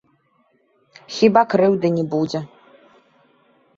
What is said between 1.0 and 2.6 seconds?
Хіба крыўды не будзе.